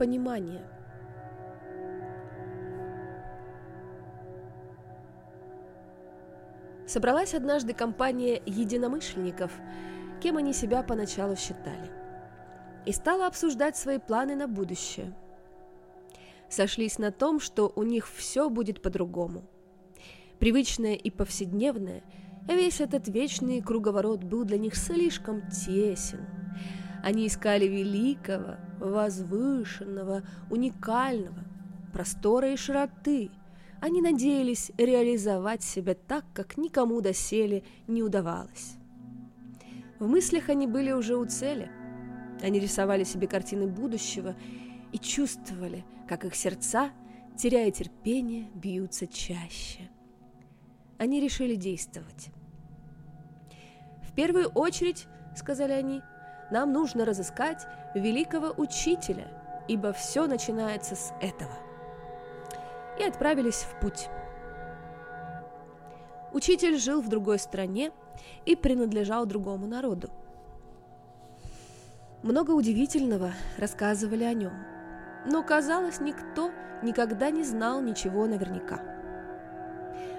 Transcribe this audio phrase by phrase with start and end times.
[0.00, 0.62] понимания.
[6.86, 9.52] Собралась однажды компания единомышленников,
[10.22, 11.90] кем они себя поначалу считали,
[12.86, 15.12] и стала обсуждать свои планы на будущее.
[16.48, 19.42] Сошлись на том, что у них все будет по-другому.
[20.38, 22.02] Привычное и повседневное,
[22.48, 26.26] весь этот вечный круговорот был для них слишком тесен.
[27.02, 31.44] Они искали великого, возвышенного, уникального,
[31.92, 33.30] простора и широты.
[33.80, 38.74] Они надеялись реализовать себя так, как никому доселе не удавалось.
[39.98, 41.70] В мыслях они были уже у цели.
[42.42, 44.34] Они рисовали себе картины будущего
[44.92, 46.90] и чувствовали, как их сердца,
[47.36, 49.88] теряя терпение, бьются чаще.
[50.98, 52.28] Они решили действовать.
[54.02, 56.02] «В первую очередь,— сказали они,—
[56.50, 59.28] нам нужно разыскать великого учителя,
[59.68, 61.52] ибо все начинается с этого».
[62.98, 64.08] И отправились в путь.
[66.32, 67.92] Учитель жил в другой стране
[68.44, 70.10] и принадлежал другому народу.
[72.22, 74.52] Много удивительного рассказывали о нем,
[75.26, 76.50] но, казалось, никто
[76.82, 78.82] никогда не знал ничего наверняка.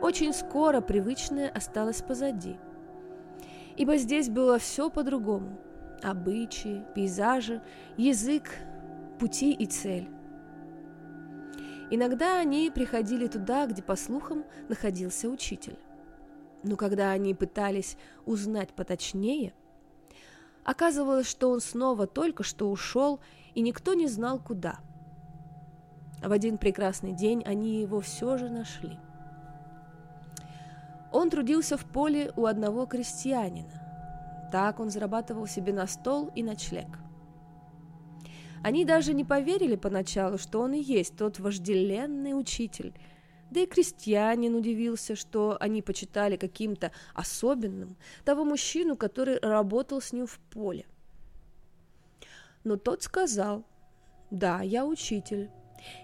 [0.00, 2.58] Очень скоро привычное осталось позади,
[3.76, 5.58] ибо здесь было все по-другому–
[6.02, 7.62] обычаи, пейзажи,
[7.96, 8.50] язык,
[9.18, 10.08] пути и цель.
[11.90, 15.78] Иногда они приходили туда, где, по слухам, находился учитель.
[16.62, 19.52] Но когда они пытались узнать поточнее,
[20.64, 23.20] оказывалось, что он снова только что ушел,
[23.54, 24.78] и никто не знал, куда.
[26.22, 28.98] В один прекрасный день они его все же нашли.
[31.12, 33.91] Он трудился в поле у одного крестьянина.
[34.52, 36.86] Так он зарабатывал себе на стол и ночлег.
[38.62, 42.94] Они даже не поверили поначалу, что он и есть тот вожделенный учитель–
[43.52, 50.26] да и крестьянин удивился, что они почитали каким-то особенным того мужчину, который работал с ним
[50.26, 50.86] в поле.
[52.64, 53.66] Но тот сказал,
[54.30, 55.50] «Да, я учитель.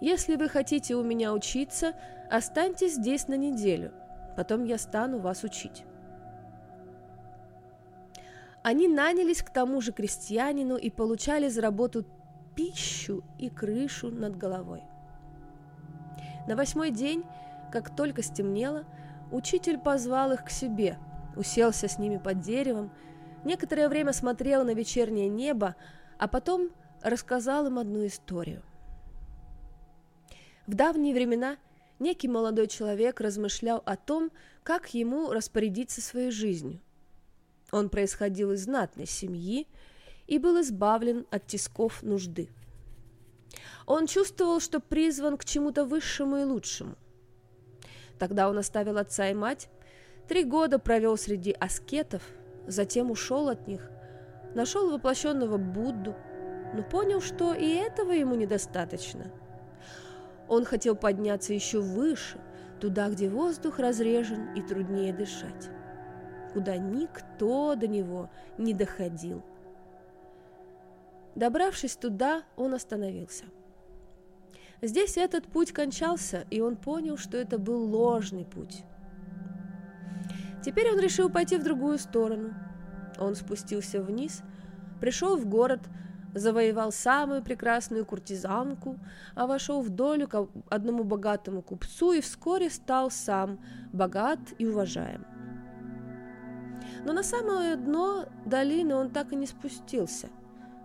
[0.00, 1.92] Если вы хотите у меня учиться,
[2.30, 3.92] останьтесь здесь на неделю,
[4.38, 5.84] потом я стану вас учить».
[8.64, 12.06] Они нанялись к тому же крестьянину и получали за работу
[12.56, 14.82] пищу и крышу над головой.
[16.48, 17.24] На восьмой день,
[17.70, 18.86] как только стемнело,
[19.30, 20.96] учитель позвал их к себе,
[21.36, 22.90] уселся с ними под деревом,
[23.44, 25.76] некоторое время смотрел на вечернее небо,
[26.18, 26.70] а потом
[27.02, 28.62] рассказал им одну историю.
[30.66, 31.58] В давние времена
[31.98, 34.30] некий молодой человек размышлял о том,
[34.62, 36.80] как ему распорядиться своей жизнью.
[37.74, 39.66] Он происходил из знатной семьи
[40.28, 42.48] и был избавлен от тисков нужды.
[43.84, 46.94] Он чувствовал, что призван к чему-то высшему и лучшему.
[48.16, 49.68] Тогда он оставил отца и мать,
[50.28, 52.22] три года провел среди аскетов,
[52.68, 53.90] затем ушел от них,
[54.54, 56.14] нашел воплощенного Будду,
[56.74, 59.32] но понял, что и этого ему недостаточно.
[60.46, 62.38] Он хотел подняться еще выше,
[62.80, 65.70] туда, где воздух разрежен и труднее дышать,
[66.54, 69.42] куда никто до него не доходил.
[71.34, 73.44] Добравшись туда, он остановился–
[74.84, 78.84] Здесь этот путь кончался, и он понял, что это был ложный путь.
[80.62, 82.52] Теперь он решил пойти в другую сторону.
[83.18, 84.42] Он спустился вниз,
[85.00, 85.80] пришел в город,
[86.34, 88.98] завоевал самую прекрасную куртизанку,
[89.34, 93.60] а вошел в долю к одному богатому купцу и вскоре стал сам
[93.90, 95.24] богат и уважаем.
[97.04, 100.28] Но на самое дно долины он так и не спустился,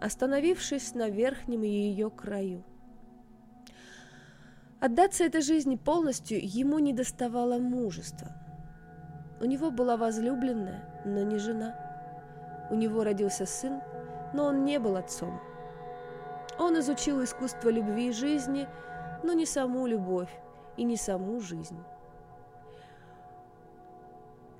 [0.00, 2.64] остановившись на верхнем ее краю.
[4.80, 8.28] Отдаться этой жизни полностью ему не доставало мужества.
[9.40, 11.74] У него была возлюбленная, но не жена.
[12.70, 13.80] У него родился сын,
[14.34, 15.40] но он не был отцом.
[16.58, 18.68] Он изучил искусство любви и жизни,
[19.22, 20.30] но не саму любовь
[20.76, 21.78] и не саму жизнь.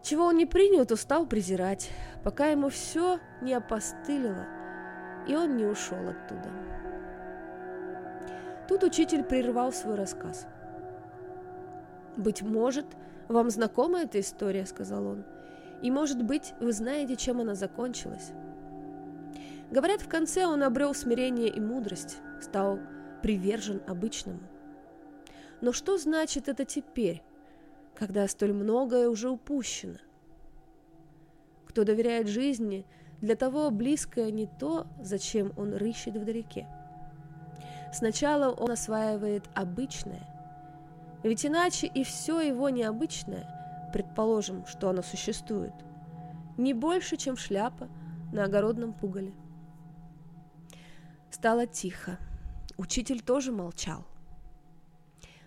[0.09, 1.91] Чего он не принял, то стал презирать,
[2.25, 4.47] пока ему все не опостылило,
[5.29, 6.49] и он не ушел оттуда.
[8.67, 10.47] Тут учитель прервал свой рассказ.
[12.17, 12.87] «Быть может,
[13.29, 15.27] вам знакома эта история»,— сказал он,
[15.83, 18.33] «и, может быть, вы знаете, чем она закончилась».
[19.71, 22.79] Говорят, в конце он обрел смирение и мудрость, стал
[23.21, 24.41] привержен обычному.
[25.61, 27.23] Но что значит это теперь,
[27.99, 29.99] когда столь многое уже упущено?
[31.67, 32.87] Кто доверяет жизни,
[33.21, 36.69] для того близкое не то, зачем он рыщет вдалеке.
[37.93, 40.23] Сначала он осваивает обычное,
[41.25, 45.75] ведь иначе и все его необычное, предположим, что оно существует,
[46.56, 47.89] не больше, чем шляпа
[48.33, 49.35] на огородном пугале.
[51.31, 52.19] Стало тихо.
[52.77, 54.06] Учитель тоже молчал.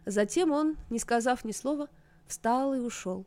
[0.06, 1.88] Затем он, не сказав ни слова,
[2.32, 3.26] встал и ушел.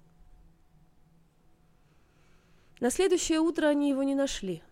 [2.80, 4.62] На следующее утро они его не нашли.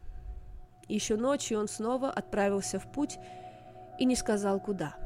[0.88, 3.18] Еще ночью он снова отправился в путь
[3.98, 4.96] и не сказал куда.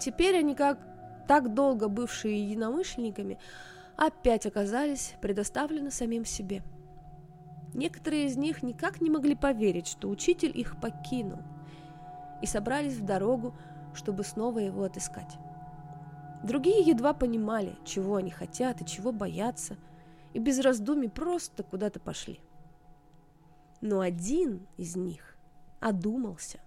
[0.00, 0.78] Теперь они, как
[1.26, 3.38] так долго бывшие единомышленниками,
[3.96, 6.62] опять оказались предоставлены самим себе.
[7.74, 11.40] Некоторые из них никак не могли поверить, что учитель их покинул,
[12.40, 13.54] и собрались в дорогу,
[13.94, 15.38] чтобы снова его отыскать.
[16.42, 19.76] Другие едва понимали, чего они хотят и чего боятся,
[20.34, 22.40] и без раздумий просто куда-то пошли.
[23.80, 25.36] Но один из них
[25.80, 26.60] одумался.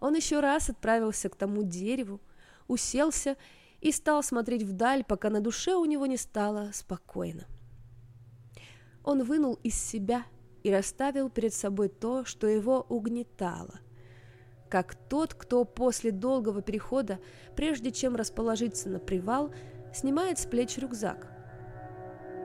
[0.00, 2.20] Он еще раз отправился к тому дереву,
[2.66, 3.36] уселся
[3.80, 7.46] и стал смотреть вдаль, пока на душе у него не стало спокойно.
[9.04, 10.24] Он вынул из себя
[10.62, 13.80] и расставил перед собой то, что его угнетало–
[14.70, 17.18] как тот, кто после долгого перехода,
[17.56, 19.52] прежде чем расположиться на привал,
[19.92, 21.26] снимает с плеч рюкзак.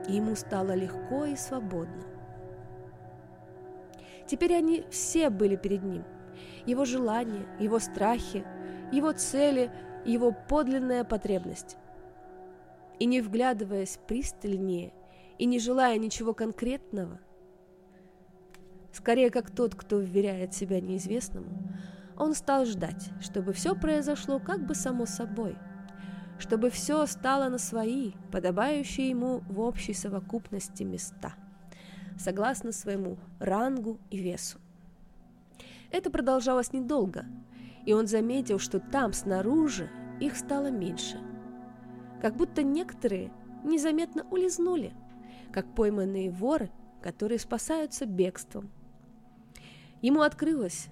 [0.08, 2.02] Ему стало легко и свободно.
[4.26, 6.04] Теперь они все были перед ним.
[6.66, 8.44] Его желания, его страхи,
[8.90, 9.70] его цели,
[10.04, 11.76] его подлинная потребность.
[12.98, 14.92] И не вглядываясь пристальнее
[15.38, 17.20] и не желая ничего конкретного,
[18.92, 21.50] скорее как тот, кто вверяет себя неизвестному,
[22.16, 25.56] он стал ждать, чтобы все произошло как бы само собой,
[26.38, 31.34] чтобы все стало на свои, подобающие ему в общей совокупности места,
[32.18, 34.58] согласно своему рангу и весу.
[35.90, 37.26] Это продолжалось недолго,
[37.84, 39.88] и он заметил, что там, снаружи,
[40.20, 41.20] их стало меньше.
[42.20, 43.30] Как будто некоторые
[43.62, 44.92] незаметно улизнули,
[45.52, 46.70] как пойманные воры,
[47.02, 48.70] которые спасаются бегством.
[50.02, 50.88] Ему открылось,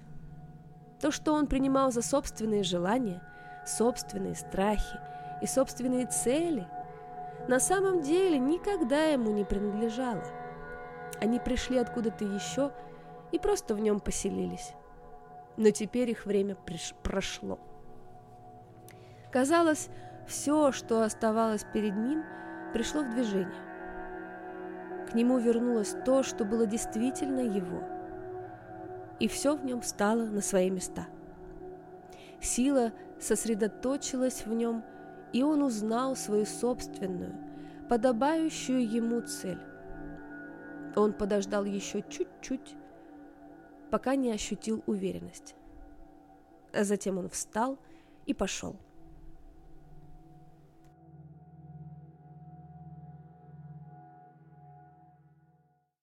[1.05, 3.21] то, что он принимал за собственные желания,
[3.63, 4.99] собственные страхи
[5.39, 6.67] и собственные цели,
[7.47, 10.23] на самом деле никогда ему не принадлежало.
[11.21, 12.71] Они пришли откуда-то еще
[13.31, 14.73] и просто в нем поселились.
[15.57, 16.57] Но теперь их время
[17.03, 17.59] прошло.
[19.31, 19.89] Казалось,
[20.27, 22.23] все, что оставалось перед ним,
[22.73, 23.61] пришло в движение.
[25.11, 27.83] К нему вернулось то, что было действительно его–
[29.19, 31.07] и все в нем стало на свои места.
[32.41, 34.83] Сила сосредоточилась в нем,
[35.33, 37.35] и он узнал свою собственную,
[37.89, 39.59] подобающую ему цель.
[40.95, 42.75] Он подождал еще чуть-чуть,
[43.89, 45.55] пока не ощутил уверенность.
[46.73, 47.77] А затем он встал
[48.25, 48.75] и пошел.